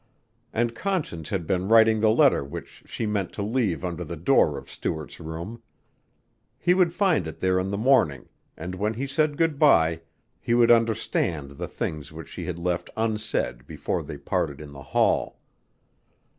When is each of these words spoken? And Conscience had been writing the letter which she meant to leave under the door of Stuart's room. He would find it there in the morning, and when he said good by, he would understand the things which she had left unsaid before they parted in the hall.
And 0.51 0.73
Conscience 0.73 1.29
had 1.29 1.45
been 1.45 1.67
writing 1.67 1.99
the 2.01 2.09
letter 2.09 2.43
which 2.43 2.81
she 2.87 3.05
meant 3.05 3.31
to 3.33 3.43
leave 3.43 3.85
under 3.85 4.03
the 4.03 4.15
door 4.15 4.57
of 4.57 4.67
Stuart's 4.67 5.19
room. 5.19 5.61
He 6.57 6.73
would 6.73 6.91
find 6.91 7.27
it 7.27 7.39
there 7.39 7.59
in 7.59 7.69
the 7.69 7.77
morning, 7.77 8.27
and 8.57 8.73
when 8.73 8.95
he 8.95 9.05
said 9.05 9.37
good 9.37 9.59
by, 9.59 10.01
he 10.39 10.55
would 10.55 10.71
understand 10.71 11.51
the 11.51 11.67
things 11.67 12.11
which 12.11 12.29
she 12.29 12.45
had 12.47 12.57
left 12.57 12.89
unsaid 12.97 13.67
before 13.67 14.01
they 14.01 14.17
parted 14.17 14.59
in 14.59 14.71
the 14.71 14.81
hall. 14.81 15.39